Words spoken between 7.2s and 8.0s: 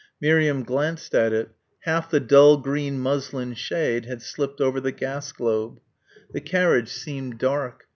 dark.